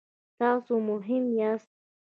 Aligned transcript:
تاسو 0.39 0.73
مهم 0.89 1.25
یاست 1.39 1.71